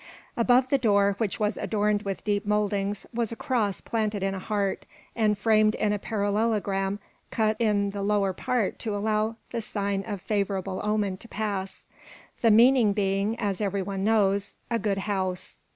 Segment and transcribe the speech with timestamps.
[0.35, 4.39] Above the door, which was adorned with deep mouldings, was a cross planted in a
[4.39, 6.97] heart and framed in a parallelogram
[7.29, 11.85] cut in the lower part to allow the sign of favourable omen to pass;
[12.41, 15.59] the meaning being, as every one knows, "A good house."